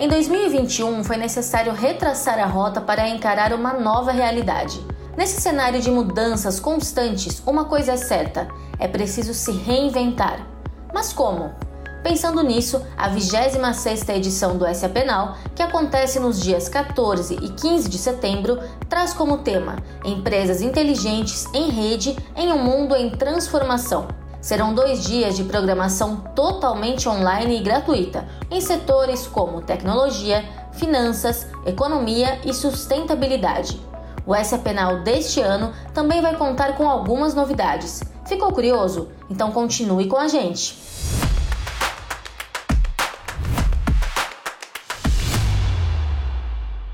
[0.00, 4.80] Em 2021, foi necessário retraçar a rota para encarar uma nova realidade.
[5.16, 8.46] Nesse cenário de mudanças constantes, uma coisa é certa:
[8.78, 10.46] é preciso se reinventar.
[10.94, 11.50] Mas como?
[12.00, 17.88] Pensando nisso, a 26ª edição do SA Penal, que acontece nos dias 14 e 15
[17.88, 18.56] de setembro,
[18.88, 19.74] traz como tema
[20.04, 24.06] Empresas inteligentes em rede em um mundo em transformação.
[24.48, 30.42] Serão dois dias de programação totalmente online e gratuita, em setores como tecnologia,
[30.72, 33.78] finanças, economia e sustentabilidade.
[34.24, 38.02] O SA Penal deste ano também vai contar com algumas novidades.
[38.24, 39.10] Ficou curioso?
[39.28, 40.87] Então continue com a gente!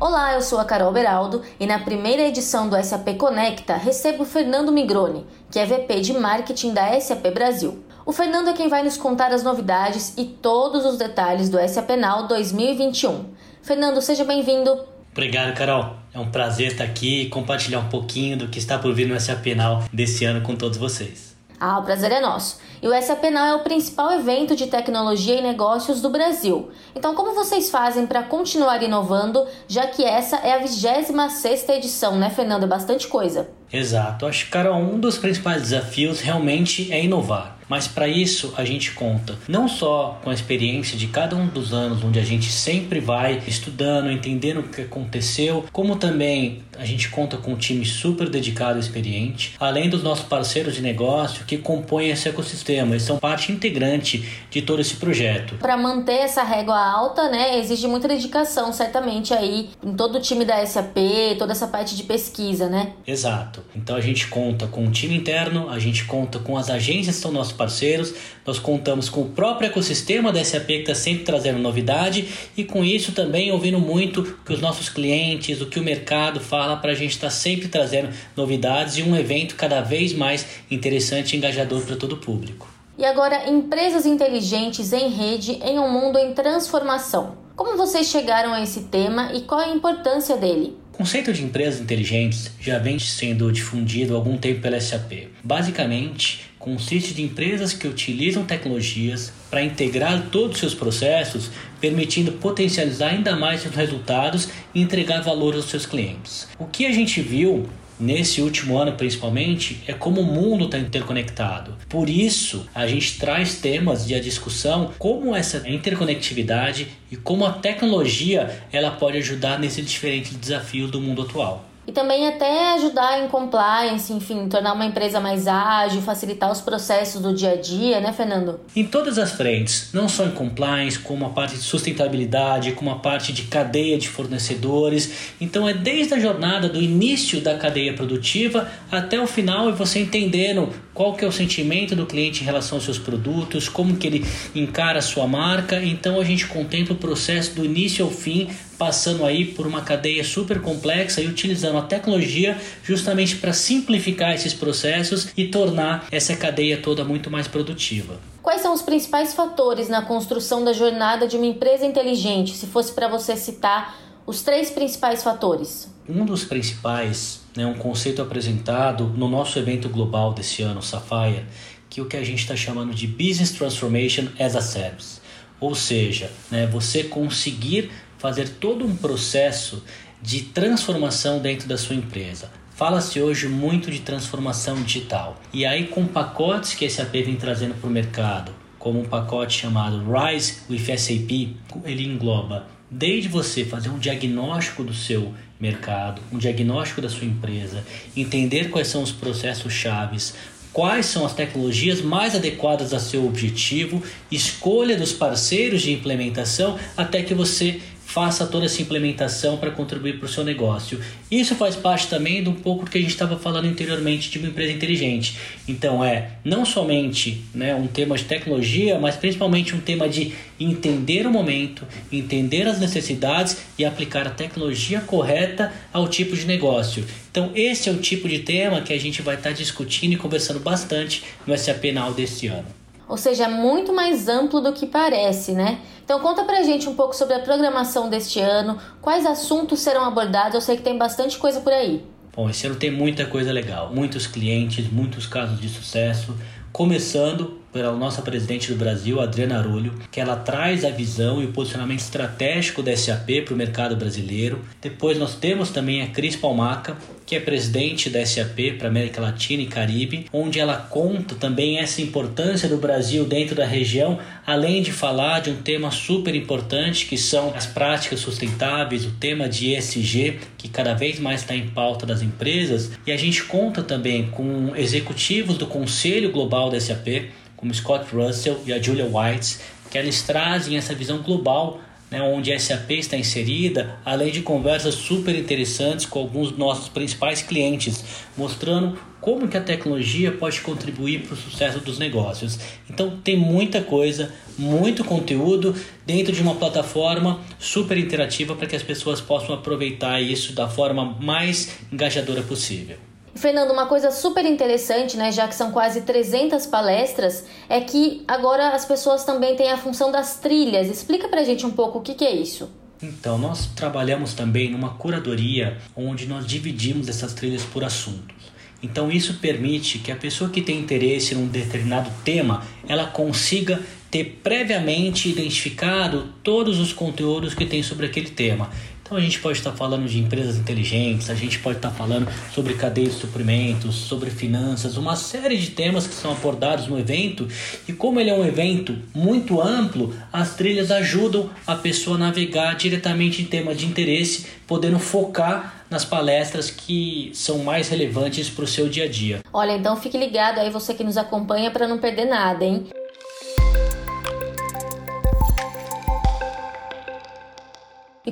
[0.00, 4.26] Olá, eu sou a Carol Beraldo e na primeira edição do SAP Conecta recebo o
[4.26, 7.82] Fernando Migrone, que é VP de Marketing da SAP Brasil.
[8.06, 11.90] O Fernando é quem vai nos contar as novidades e todos os detalhes do SAP
[11.98, 13.24] Now 2021.
[13.60, 14.84] Fernando, seja bem-vindo.
[15.10, 15.96] Obrigado, Carol.
[16.14, 19.18] É um prazer estar aqui e compartilhar um pouquinho do que está por vir no
[19.18, 21.37] SAP Now desse ano com todos vocês.
[21.60, 22.60] Ah, o prazer é nosso.
[22.80, 26.70] E o Now é o principal evento de tecnologia e negócios do Brasil.
[26.94, 32.30] Então, como vocês fazem para continuar inovando, já que essa é a 26ª edição, né,
[32.30, 32.62] Fernando?
[32.62, 33.50] É bastante coisa.
[33.72, 34.26] Exato.
[34.26, 37.57] Acho que, Carol, um dos principais desafios realmente é inovar.
[37.68, 41.72] Mas para isso a gente conta não só com a experiência de cada um dos
[41.72, 47.08] anos, onde a gente sempre vai estudando, entendendo o que aconteceu, como também a gente
[47.08, 51.58] conta com um time super dedicado e experiente, além dos nossos parceiros de negócio que
[51.58, 52.92] compõem esse ecossistema.
[52.92, 55.56] Eles são parte integrante de todo esse projeto.
[55.56, 60.44] Para manter essa régua alta, né, exige muita dedicação, certamente aí em todo o time
[60.44, 60.96] da SAP,
[61.38, 62.92] toda essa parte de pesquisa, né?
[63.06, 63.62] Exato.
[63.74, 67.22] Então a gente conta com o time interno, a gente conta com as agências que
[67.22, 68.14] são nossos parceiros,
[68.46, 72.84] nós contamos com o próprio ecossistema da SAP que está sempre trazendo novidade e com
[72.84, 76.92] isso também ouvindo muito o que os nossos clientes, o que o mercado fala para
[76.92, 81.36] a gente estar tá sempre trazendo novidades e um evento cada vez mais interessante e
[81.36, 82.68] engajador para todo o público.
[82.96, 87.36] E agora, empresas inteligentes em rede em um mundo em transformação.
[87.54, 90.76] Como vocês chegaram a esse tema e qual a importância dele?
[90.98, 95.28] O conceito de empresas inteligentes já vem sendo difundido há algum tempo pela SAP.
[95.44, 103.12] Basicamente, consiste de empresas que utilizam tecnologias para integrar todos os seus processos, permitindo potencializar
[103.12, 106.48] ainda mais seus resultados e entregar valor aos seus clientes.
[106.58, 111.76] O que a gente viu nesse último ano principalmente, é como o mundo está interconectado.
[111.88, 118.62] Por isso, a gente traz temas de discussão como essa interconectividade e como a tecnologia
[118.72, 124.12] ela pode ajudar nesses diferentes desafios do mundo atual e também até ajudar em compliance,
[124.12, 128.60] enfim, tornar uma empresa mais ágil, facilitar os processos do dia a dia, né, Fernando?
[128.76, 132.96] Em todas as frentes, não só em compliance, como a parte de sustentabilidade, como a
[132.96, 135.32] parte de cadeia de fornecedores.
[135.40, 140.00] Então é desde a jornada do início da cadeia produtiva até o final e você
[140.00, 144.06] entendendo qual que é o sentimento do cliente em relação aos seus produtos, como que
[144.06, 145.82] ele encara a sua marca.
[145.82, 150.22] Então a gente contempla o processo do início ao fim passando aí por uma cadeia
[150.22, 156.80] super complexa e utilizando a tecnologia justamente para simplificar esses processos e tornar essa cadeia
[156.80, 158.20] toda muito mais produtiva.
[158.40, 162.92] Quais são os principais fatores na construção da jornada de uma empresa inteligente, se fosse
[162.92, 165.92] para você citar os três principais fatores?
[166.08, 171.44] Um dos principais é né, um conceito apresentado no nosso evento global desse ano, Sapphire,
[171.90, 175.20] que é o que a gente está chamando de Business Transformation as a Service.
[175.60, 179.82] Ou seja, né, você conseguir fazer todo um processo
[180.20, 182.50] de transformação dentro da sua empresa.
[182.74, 185.40] Fala-se hoje muito de transformação digital.
[185.52, 189.60] E aí, com pacotes que a SAP vem trazendo para o mercado, como um pacote
[189.60, 196.38] chamado Rise with SAP, ele engloba desde você fazer um diagnóstico do seu mercado, um
[196.38, 197.84] diagnóstico da sua empresa,
[198.16, 200.34] entender quais são os processos chaves,
[200.72, 207.22] quais são as tecnologias mais adequadas a seu objetivo, escolha dos parceiros de implementação até
[207.22, 210.98] que você faça toda essa implementação para contribuir para o seu negócio.
[211.30, 214.38] Isso faz parte também de um pouco do que a gente estava falando anteriormente de
[214.38, 215.36] uma empresa inteligente.
[215.68, 221.26] Então é não somente né, um tema de tecnologia, mas principalmente um tema de entender
[221.26, 227.04] o momento, entender as necessidades e aplicar a tecnologia correta ao tipo de negócio.
[227.30, 230.60] Então esse é o tipo de tema que a gente vai estar discutindo e conversando
[230.60, 232.77] bastante no SAP Now deste ano.
[233.08, 235.78] Ou seja, é muito mais amplo do que parece, né?
[236.04, 240.54] Então conta pra gente um pouco sobre a programação deste ano, quais assuntos serão abordados,
[240.54, 242.04] eu sei que tem bastante coisa por aí.
[242.34, 246.36] Bom, esse ano tem muita coisa legal, muitos clientes, muitos casos de sucesso,
[246.72, 251.52] começando pela nossa presidente do Brasil, Adriana Arulho, que ela traz a visão e o
[251.52, 254.60] posicionamento estratégico da SAP para o mercado brasileiro.
[254.80, 259.62] Depois nós temos também a Cris Palmaca, que é presidente da SAP para América Latina
[259.62, 264.90] e Caribe, onde ela conta também essa importância do Brasil dentro da região, além de
[264.90, 270.38] falar de um tema super importante que são as práticas sustentáveis, o tema de ESG,
[270.56, 274.74] que cada vez mais está em pauta das empresas, e a gente conta também com
[274.74, 279.58] executivos do Conselho Global da SAP, como Scott Russell e a Julia White,
[279.90, 284.94] que eles trazem essa visão global né, onde a SAP está inserida, além de conversas
[284.94, 288.04] super interessantes com alguns dos nossos principais clientes,
[288.36, 292.58] mostrando como que a tecnologia pode contribuir para o sucesso dos negócios.
[292.88, 295.74] Então tem muita coisa, muito conteúdo
[296.06, 301.16] dentro de uma plataforma super interativa para que as pessoas possam aproveitar isso da forma
[301.20, 303.07] mais engajadora possível.
[303.34, 308.70] Fernando, uma coisa super interessante, né, já que são quase 300 palestras, é que agora
[308.70, 310.88] as pessoas também têm a função das trilhas.
[310.88, 312.70] Explica pra gente um pouco o que, que é isso.
[313.00, 318.36] Então, nós trabalhamos também numa curadoria onde nós dividimos essas trilhas por assuntos.
[318.82, 323.80] Então, isso permite que a pessoa que tem interesse num determinado tema, ela consiga
[324.10, 328.70] ter previamente identificado todos os conteúdos que tem sobre aquele tema.
[329.08, 332.74] Então a gente pode estar falando de empresas inteligentes, a gente pode estar falando sobre
[332.74, 337.48] cadeia de suprimentos, sobre finanças, uma série de temas que são abordados no evento.
[337.88, 342.76] E como ele é um evento muito amplo, as trilhas ajudam a pessoa a navegar
[342.76, 348.68] diretamente em temas de interesse, podendo focar nas palestras que são mais relevantes para o
[348.68, 349.40] seu dia a dia.
[349.50, 352.86] Olha, então fique ligado aí você que nos acompanha para não perder nada, hein?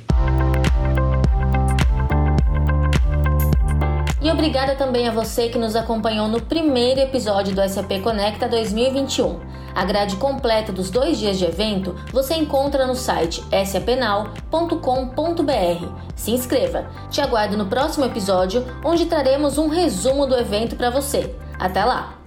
[4.31, 9.39] Obrigada também a você que nos acompanhou no primeiro episódio do SAP Conecta 2021.
[9.75, 14.71] A grade completa dos dois dias de evento você encontra no site sapnal.com.br.
[16.15, 16.89] Se inscreva.
[17.09, 21.35] Te aguardo no próximo episódio, onde traremos um resumo do evento para você.
[21.59, 22.20] Até lá!